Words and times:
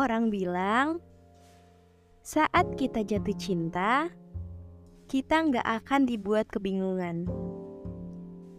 Orang 0.00 0.32
bilang, 0.32 0.96
saat 2.24 2.72
kita 2.80 3.04
jatuh 3.04 3.36
cinta, 3.36 4.08
kita 5.12 5.44
nggak 5.44 5.68
akan 5.84 6.08
dibuat 6.08 6.48
kebingungan. 6.48 7.28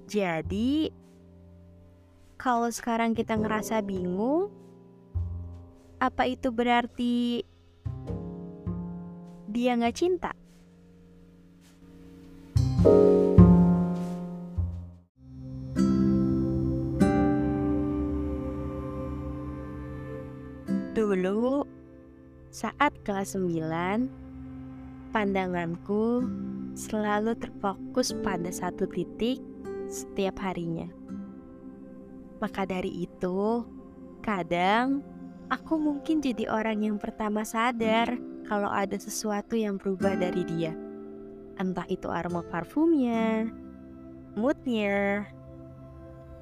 Jadi, 0.06 0.94
kalau 2.38 2.70
sekarang 2.70 3.18
kita 3.18 3.42
ngerasa 3.42 3.82
bingung, 3.82 4.54
apa 5.98 6.30
itu 6.30 6.54
berarti 6.54 7.42
dia 9.50 9.74
nggak 9.82 9.98
cinta? 9.98 10.38
Dulu, 21.02 21.66
saat 22.54 22.94
kelas 23.02 23.34
9, 23.34 25.10
pandanganku 25.10 26.30
selalu 26.78 27.34
terfokus 27.42 28.14
pada 28.22 28.54
satu 28.54 28.86
titik 28.86 29.42
setiap 29.90 30.38
harinya. 30.46 30.86
Maka 32.38 32.70
dari 32.70 33.10
itu, 33.10 33.66
kadang 34.22 35.02
aku 35.50 35.82
mungkin 35.82 36.22
jadi 36.22 36.46
orang 36.54 36.86
yang 36.86 37.02
pertama 37.02 37.42
sadar 37.50 38.22
kalau 38.46 38.70
ada 38.70 39.02
sesuatu 39.02 39.58
yang 39.58 39.82
berubah 39.82 40.14
dari 40.14 40.46
dia. 40.46 40.78
Entah 41.58 41.90
itu 41.90 42.14
aroma 42.14 42.46
parfumnya, 42.46 43.50
moodnya, 44.38 45.26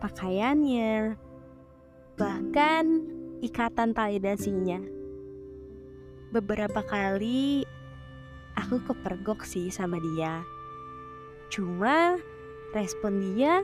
pakaiannya, 0.04 1.16
bahkan 2.20 3.16
ikatan 3.40 3.96
tali 3.96 4.20
dasinya. 4.20 4.80
Beberapa 6.30 6.84
kali 6.84 7.64
aku 8.60 8.84
kepergok 8.84 9.48
sih 9.48 9.72
sama 9.72 9.98
dia. 9.98 10.44
Cuma 11.50 12.20
respon 12.76 13.34
dia 13.34 13.64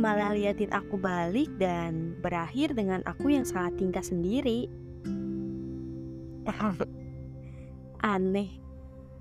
malah 0.00 0.32
liatin 0.32 0.72
aku 0.72 0.96
balik 0.96 1.52
dan 1.60 2.16
berakhir 2.18 2.72
dengan 2.72 3.04
aku 3.04 3.30
yang 3.30 3.46
salah 3.46 3.72
tingkah 3.76 4.02
sendiri. 4.02 4.66
Aneh. 8.00 8.58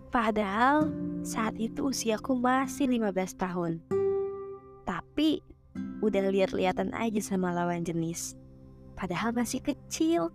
Padahal 0.09 0.89
saat 1.21 1.53
itu 1.61 1.93
usiaku 1.93 2.33
masih 2.33 2.89
15 2.89 3.13
tahun. 3.37 3.73
Tapi 4.87 5.43
udah 6.01 6.31
lihat-lihatan 6.33 6.95
aja 6.97 7.21
sama 7.21 7.53
lawan 7.53 7.85
jenis 7.85 8.38
padahal 8.99 9.31
masih 9.31 9.63
kecil. 9.63 10.27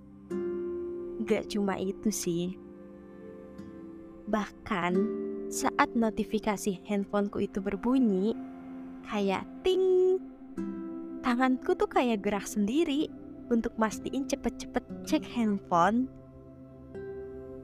Gak 1.28 1.52
cuma 1.52 1.76
itu 1.76 2.08
sih. 2.08 2.56
Bahkan 4.24 4.92
saat 5.52 5.92
notifikasi 5.92 6.80
handphoneku 6.88 7.44
itu 7.44 7.60
berbunyi, 7.60 8.32
kayak 9.04 9.44
ting, 9.60 10.16
tanganku 11.20 11.76
tuh 11.76 11.86
kayak 11.92 12.24
gerak 12.24 12.48
sendiri 12.48 13.12
untuk 13.52 13.76
mastiin 13.76 14.24
cepet-cepet 14.24 14.84
cek 15.04 15.24
handphone 15.36 16.08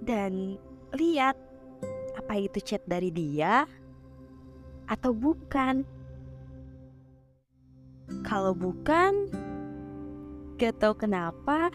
dan 0.05 0.61
lihat 0.93 1.37
apa 2.21 2.45
itu 2.45 2.61
chat 2.61 2.85
dari 2.85 3.09
dia 3.09 3.65
atau 4.85 5.17
bukan. 5.17 5.87
Kalau 8.27 8.53
bukan, 8.59 9.31
Gak 10.61 10.77
tau 10.77 10.93
kenapa, 10.93 11.73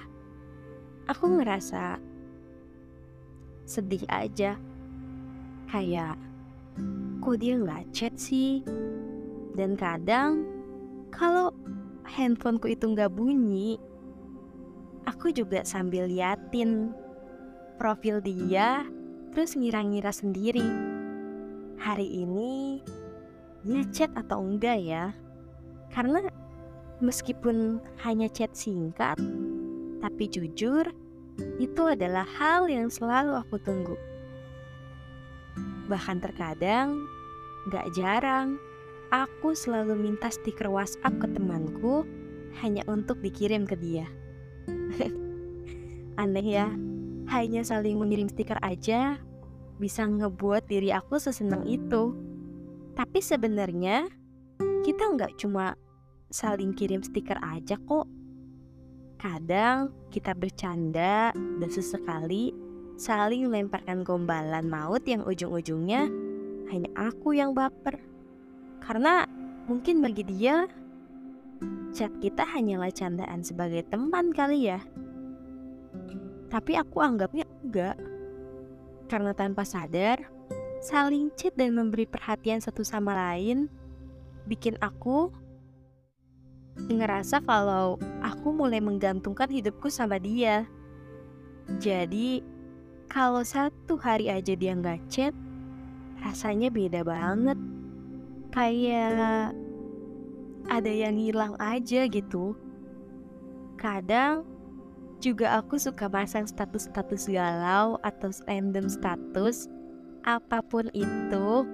aku 1.10 1.42
ngerasa 1.42 1.98
sedih 3.66 4.06
aja. 4.06 4.62
Kayak, 5.66 6.22
kok 7.18 7.42
dia 7.42 7.58
nggak 7.58 7.90
chat 7.90 8.14
sih? 8.14 8.62
Dan 9.58 9.74
kadang, 9.74 10.46
kalau 11.10 11.50
handphoneku 12.06 12.78
itu 12.78 12.86
nggak 12.86 13.10
bunyi, 13.10 13.82
aku 15.10 15.34
juga 15.34 15.66
sambil 15.66 16.06
liatin 16.06 16.94
profil 17.82 18.22
dia, 18.22 18.86
terus 19.34 19.58
ngira-ngira 19.58 20.14
sendiri. 20.14 20.70
Hari 21.82 22.22
ini, 22.22 22.86
dia 23.66 23.82
chat 23.90 24.14
atau 24.14 24.46
enggak 24.46 24.78
ya? 24.78 25.10
Karena 25.90 26.22
Meskipun 27.06 27.78
hanya 28.02 28.26
chat 28.34 28.50
singkat, 28.58 29.22
tapi 30.02 30.26
jujur, 30.26 30.90
itu 31.62 31.84
adalah 31.86 32.26
hal 32.26 32.66
yang 32.66 32.90
selalu 32.90 33.38
aku 33.38 33.62
tunggu. 33.62 33.94
Bahkan 35.86 36.18
terkadang, 36.18 37.06
gak 37.70 37.94
jarang, 37.94 38.58
aku 39.14 39.54
selalu 39.54 39.94
minta 39.94 40.34
stiker 40.34 40.66
WhatsApp 40.66 41.14
ke 41.22 41.28
temanku 41.30 42.10
hanya 42.66 42.82
untuk 42.90 43.22
dikirim 43.22 43.70
ke 43.70 43.78
dia. 43.78 44.10
Aneh 46.22 46.48
ya, 46.58 46.74
hanya 47.30 47.62
saling 47.62 48.02
mengirim 48.02 48.34
stiker 48.34 48.58
aja 48.66 49.22
bisa 49.78 50.10
ngebuat 50.10 50.66
diri 50.66 50.90
aku 50.90 51.22
sesenang 51.22 51.70
itu. 51.70 52.18
Tapi 52.98 53.22
sebenarnya 53.22 54.10
kita 54.82 55.04
nggak 55.14 55.38
cuma 55.38 55.78
saling 56.30 56.74
kirim 56.74 57.02
stiker 57.02 57.38
aja 57.42 57.78
kok. 57.78 58.08
Kadang 59.16 59.96
kita 60.12 60.36
bercanda 60.36 61.32
dan 61.34 61.70
sesekali 61.72 62.52
saling 62.96 63.52
lemparkan 63.52 64.04
gombalan 64.04 64.68
maut 64.68 65.04
yang 65.08 65.24
ujung-ujungnya 65.24 66.08
hanya 66.72 66.90
aku 66.96 67.36
yang 67.36 67.52
baper. 67.56 68.00
Karena 68.84 69.26
mungkin 69.66 70.04
bagi 70.04 70.24
dia 70.28 70.70
chat 71.96 72.12
kita 72.20 72.44
hanyalah 72.44 72.92
candaan 72.92 73.42
sebagai 73.42 73.88
teman 73.88 74.36
kali 74.36 74.70
ya. 74.70 74.80
Tapi 76.52 76.78
aku 76.78 77.02
anggapnya 77.02 77.48
enggak. 77.64 77.98
Karena 79.06 79.32
tanpa 79.38 79.64
sadar, 79.64 80.18
saling 80.82 81.30
chat 81.38 81.54
dan 81.58 81.74
memberi 81.74 82.06
perhatian 82.06 82.62
satu 82.62 82.82
sama 82.82 83.14
lain 83.14 83.70
bikin 84.46 84.78
aku 84.82 85.34
ngerasa 86.90 87.42
kalau 87.44 87.98
aku 88.22 88.54
mulai 88.54 88.82
menggantungkan 88.82 89.50
hidupku 89.50 89.90
sama 89.90 90.22
dia. 90.22 90.70
Jadi, 91.82 92.46
kalau 93.10 93.42
satu 93.42 93.98
hari 93.98 94.30
aja 94.30 94.54
dia 94.54 94.78
nggak 94.78 95.02
chat, 95.10 95.34
rasanya 96.22 96.70
beda 96.70 97.02
banget. 97.02 97.58
Kayak 98.54 99.52
ada 100.70 100.92
yang 100.92 101.18
hilang 101.18 101.54
aja 101.58 102.06
gitu. 102.06 102.54
Kadang 103.76 104.46
juga 105.20 105.58
aku 105.58 105.82
suka 105.82 106.06
pasang 106.06 106.46
status-status 106.46 107.32
galau 107.32 107.98
atau 108.06 108.30
random 108.46 108.86
status 108.86 109.66
apa 110.26 110.62
pun 110.66 110.90
itu 110.94 111.66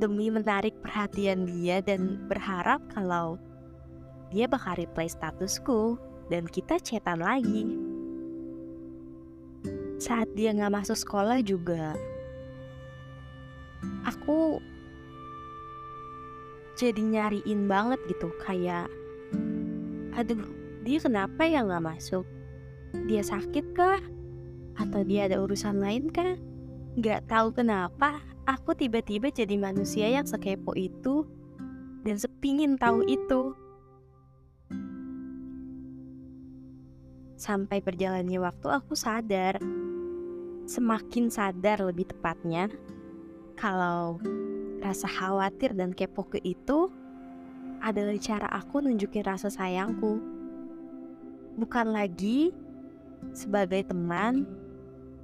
demi 0.00 0.32
menarik 0.32 0.72
perhatian 0.80 1.44
dia 1.44 1.84
dan 1.84 2.20
berharap 2.30 2.80
kalau 2.92 3.36
dia 4.28 4.44
bakal 4.44 4.76
reply 4.76 5.08
statusku 5.08 5.96
dan 6.28 6.44
kita 6.44 6.76
chatan 6.80 7.24
lagi. 7.24 7.64
Saat 9.98 10.30
dia 10.38 10.54
gak 10.54 10.70
masuk 10.70 10.94
sekolah 10.94 11.42
juga, 11.42 11.96
aku 14.06 14.62
jadi 16.78 17.02
nyariin 17.02 17.66
banget 17.66 17.98
gitu 18.06 18.30
kayak, 18.46 18.86
aduh 20.14 20.46
dia 20.86 20.98
kenapa 21.02 21.42
ya 21.42 21.66
gak 21.66 21.84
masuk? 21.84 22.24
Dia 23.10 23.20
sakit 23.20 23.74
kah? 23.74 24.00
Atau 24.78 25.02
dia 25.02 25.26
ada 25.26 25.42
urusan 25.42 25.82
lain 25.82 26.14
kah? 26.14 26.38
Gak 27.02 27.26
tahu 27.26 27.50
kenapa 27.50 28.22
aku 28.46 28.72
tiba-tiba 28.72 29.28
jadi 29.28 29.58
manusia 29.58 30.08
yang 30.08 30.24
sekepo 30.24 30.72
itu 30.78 31.26
dan 32.06 32.16
sepingin 32.16 32.78
tahu 32.78 33.04
itu. 33.04 33.52
Sampai 37.38 37.78
berjalannya 37.78 38.42
waktu 38.42 38.66
aku 38.66 38.98
sadar, 38.98 39.62
semakin 40.66 41.30
sadar 41.30 41.78
lebih 41.86 42.10
tepatnya, 42.10 42.66
kalau 43.54 44.18
rasa 44.82 45.06
khawatir 45.06 45.70
dan 45.78 45.94
kepo 45.94 46.26
ke 46.26 46.42
itu 46.42 46.90
adalah 47.78 48.18
cara 48.18 48.50
aku 48.50 48.82
nunjukin 48.82 49.22
rasa 49.22 49.54
sayangku. 49.54 50.18
Bukan 51.54 51.94
lagi 51.94 52.50
sebagai 53.30 53.86
teman, 53.86 54.42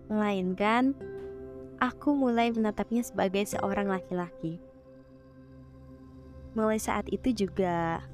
melainkan 0.06 0.94
aku 1.82 2.14
mulai 2.14 2.54
menatapnya 2.54 3.02
sebagai 3.02 3.42
seorang 3.42 3.90
laki-laki. 3.90 4.62
Mulai 6.54 6.78
saat 6.78 7.10
itu 7.10 7.34
juga 7.34 8.06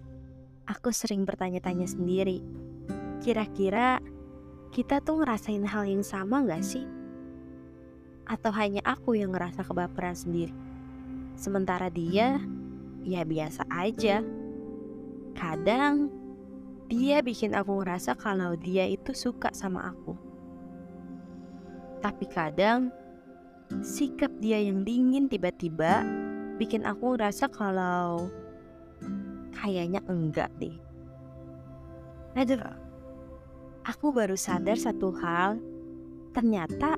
aku 0.65 0.89
sering 0.89 1.29
bertanya-tanya 1.29 1.85
sendiri 1.85 2.70
Kira-kira 3.21 4.01
kita 4.73 5.05
tuh 5.05 5.21
ngerasain 5.21 5.61
hal 5.69 5.85
yang 5.85 6.01
sama 6.01 6.41
gak 6.49 6.65
sih? 6.65 6.89
Atau 8.25 8.49
hanya 8.57 8.81
aku 8.89 9.13
yang 9.13 9.37
ngerasa 9.37 9.61
kebaperan 9.61 10.17
sendiri? 10.17 10.57
Sementara 11.37 11.93
dia, 11.93 12.41
ya 13.05 13.23
biasa 13.29 13.69
aja. 13.69 14.25
Kadang, 15.37 16.09
dia 16.89 17.21
bikin 17.21 17.53
aku 17.53 17.85
ngerasa 17.85 18.17
kalau 18.17 18.57
dia 18.57 18.89
itu 18.89 19.13
suka 19.13 19.53
sama 19.53 19.93
aku. 19.93 20.17
Tapi 22.01 22.25
kadang, 22.25 22.89
sikap 23.85 24.33
dia 24.41 24.65
yang 24.65 24.83
dingin 24.83 25.29
tiba-tiba 25.29 26.03
bikin 26.57 26.89
aku 26.89 27.15
ngerasa 27.15 27.53
kalau 27.53 28.33
kayaknya 29.53 30.01
enggak 30.09 30.49
deh. 30.57 30.77
Aduh, 32.35 32.80
aku 33.91 34.15
baru 34.15 34.39
sadar 34.39 34.79
satu 34.79 35.11
hal. 35.19 35.59
Ternyata 36.31 36.95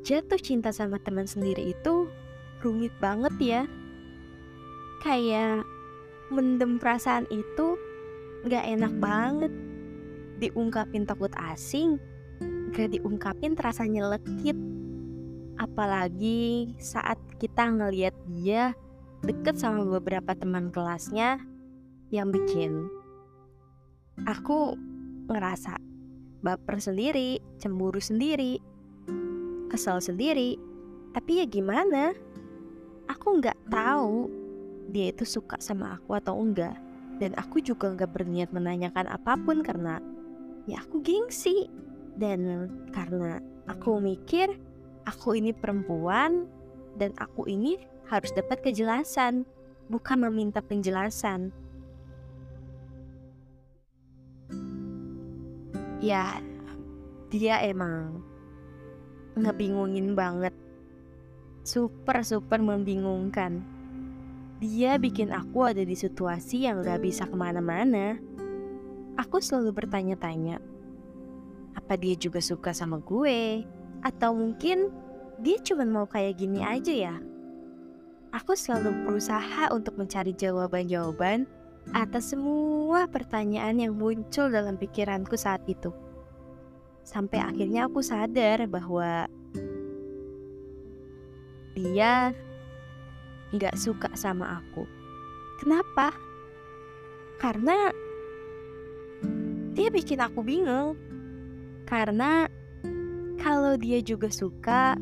jatuh 0.00 0.40
cinta 0.40 0.72
sama 0.72 0.96
teman 0.96 1.28
sendiri 1.28 1.76
itu 1.76 2.08
rumit 2.64 2.96
banget 2.96 3.34
ya. 3.36 3.62
Kayak 5.04 5.68
mendem 6.32 6.80
perasaan 6.80 7.28
itu 7.28 7.76
gak 8.48 8.64
enak 8.64 8.96
banget. 8.96 9.52
Diungkapin 10.40 11.04
takut 11.04 11.30
asing, 11.52 12.00
gak 12.72 12.96
diungkapin 12.96 13.52
terasa 13.52 13.84
nyelekit. 13.84 14.56
Apalagi 15.60 16.72
saat 16.80 17.20
kita 17.36 17.68
ngeliat 17.68 18.16
dia 18.32 18.72
deket 19.20 19.60
sama 19.60 19.84
beberapa 19.84 20.32
teman 20.32 20.72
kelasnya 20.72 21.38
yang 22.10 22.34
bikin 22.34 22.90
aku 24.26 24.74
ngerasa 25.30 25.91
baper 26.42 26.82
sendiri, 26.82 27.38
cemburu 27.62 28.02
sendiri, 28.02 28.58
kesel 29.70 30.02
sendiri. 30.02 30.58
Tapi 31.14 31.40
ya 31.40 31.46
gimana? 31.46 32.12
Aku 33.08 33.38
nggak 33.38 33.56
tahu 33.70 34.28
dia 34.90 35.14
itu 35.14 35.24
suka 35.24 35.56
sama 35.62 35.96
aku 35.96 36.18
atau 36.18 36.36
enggak. 36.36 36.76
Dan 37.22 37.38
aku 37.38 37.62
juga 37.62 37.94
nggak 37.94 38.10
berniat 38.10 38.50
menanyakan 38.50 39.06
apa 39.06 39.38
pun 39.38 39.62
karena 39.62 40.02
ya 40.66 40.82
aku 40.82 41.00
gengsi. 41.00 41.70
Dan 42.18 42.68
karena 42.92 43.40
aku 43.70 44.02
mikir 44.02 44.52
aku 45.08 45.38
ini 45.38 45.54
perempuan 45.56 46.44
dan 47.00 47.16
aku 47.16 47.48
ini 47.48 47.80
harus 48.10 48.28
dapat 48.36 48.60
kejelasan, 48.60 49.48
bukan 49.88 50.28
meminta 50.28 50.60
penjelasan. 50.60 51.54
Ya, 56.02 56.42
dia 57.30 57.62
emang 57.62 58.26
ngebingungin 59.38 60.18
banget. 60.18 60.50
Super 61.62 62.26
super 62.26 62.58
membingungkan. 62.58 63.62
Dia 64.58 64.98
bikin 64.98 65.30
aku 65.30 65.70
ada 65.70 65.86
di 65.86 65.94
situasi 65.94 66.66
yang 66.66 66.82
gak 66.82 67.06
bisa 67.06 67.22
ke 67.30 67.38
mana-mana. 67.38 68.18
Aku 69.14 69.38
selalu 69.38 69.78
bertanya-tanya, 69.78 70.58
apa 71.78 71.94
dia 71.94 72.18
juga 72.18 72.42
suka 72.42 72.74
sama 72.74 72.98
gue? 72.98 73.62
Atau 74.02 74.34
mungkin 74.34 74.90
dia 75.38 75.62
cuma 75.62 75.86
mau 75.86 76.10
kayak 76.10 76.34
gini 76.34 76.66
aja 76.66 76.90
ya? 76.90 77.14
Aku 78.34 78.58
selalu 78.58 79.06
berusaha 79.06 79.70
untuk 79.70 79.94
mencari 80.02 80.34
jawaban-jawaban 80.34 81.46
atas 81.90 82.30
semua 82.30 83.10
pertanyaan 83.10 83.82
yang 83.82 83.98
muncul 83.98 84.46
dalam 84.46 84.78
pikiranku 84.78 85.34
saat 85.34 85.66
itu. 85.66 85.90
Sampai 87.02 87.42
akhirnya 87.42 87.90
aku 87.90 87.98
sadar 87.98 88.70
bahwa 88.70 89.26
dia 91.74 92.30
nggak 93.50 93.74
suka 93.74 94.14
sama 94.14 94.62
aku. 94.62 94.86
Kenapa? 95.58 96.14
Karena 97.42 97.90
dia 99.74 99.90
bikin 99.90 100.22
aku 100.22 100.46
bingung. 100.46 100.94
Karena 101.90 102.46
kalau 103.42 103.74
dia 103.74 103.98
juga 104.00 104.30
suka, 104.30 104.94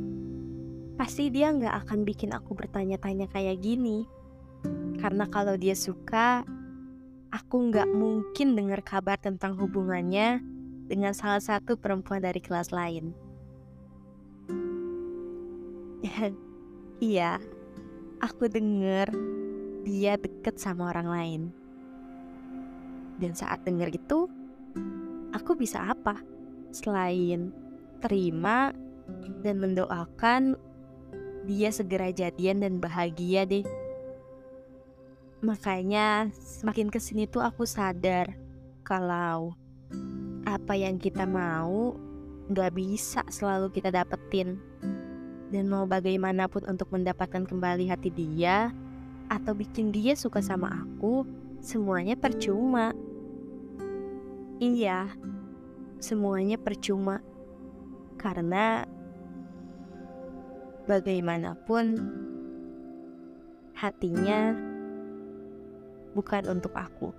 pasti 0.97 1.29
dia 1.29 1.53
nggak 1.53 1.87
akan 1.87 2.03
bikin 2.09 2.33
aku 2.33 2.57
bertanya-tanya 2.57 3.29
kayak 3.29 3.61
gini. 3.61 4.09
Karena 4.99 5.29
kalau 5.29 5.55
dia 5.57 5.77
suka, 5.77 6.45
aku 7.31 7.71
nggak 7.71 7.89
mungkin 7.91 8.59
dengar 8.59 8.83
kabar 8.83 9.19
tentang 9.19 9.55
hubungannya 9.59 10.43
dengan 10.91 11.15
salah 11.15 11.39
satu 11.39 11.79
perempuan 11.79 12.23
dari 12.23 12.43
kelas 12.43 12.75
lain. 12.75 13.15
iya, 16.99 17.39
aku 18.19 18.51
dengar 18.51 19.15
dia 19.87 20.19
deket 20.19 20.59
sama 20.59 20.91
orang 20.91 21.09
lain. 21.09 21.43
Dan 23.23 23.37
saat 23.39 23.63
dengar 23.63 23.93
itu, 23.95 24.27
aku 25.31 25.55
bisa 25.55 25.93
apa 25.93 26.19
selain 26.75 27.53
terima 28.01 28.73
dan 29.45 29.61
mendoakan 29.61 30.57
dia 31.45 31.71
segera 31.71 32.11
jadian 32.11 32.65
dan 32.65 32.81
bahagia 32.81 33.47
deh. 33.47 33.65
Makanya 35.41 36.29
semakin 36.37 36.93
ke 36.93 37.01
sini 37.01 37.25
tuh 37.25 37.41
aku 37.41 37.65
sadar 37.65 38.37
kalau 38.85 39.57
apa 40.45 40.77
yang 40.77 41.01
kita 41.01 41.25
mau 41.25 41.97
gak 42.53 42.77
bisa 42.77 43.25
selalu 43.33 43.73
kita 43.73 43.89
dapetin. 43.89 44.61
Dan 45.51 45.67
mau 45.67 45.83
bagaimanapun 45.89 46.63
untuk 46.69 46.95
mendapatkan 46.95 47.43
kembali 47.43 47.91
hati 47.91 48.13
dia 48.15 48.71
atau 49.27 49.51
bikin 49.51 49.91
dia 49.91 50.15
suka 50.15 50.39
sama 50.39 50.71
aku, 50.71 51.27
semuanya 51.59 52.15
percuma. 52.15 52.95
Iya, 54.63 55.11
semuanya 55.99 56.55
percuma. 56.55 57.19
Karena 58.15 58.87
bagaimanapun 60.87 61.99
hatinya 63.75 64.70
bukan 66.15 66.47
untuk 66.51 66.75
aku. 66.75 67.15